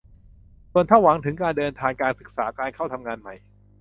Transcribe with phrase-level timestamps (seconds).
[0.71, 3.35] ส่วนถ้าหวังถึงการเดินทาง การศึกษา การเข้าทำงานใหม่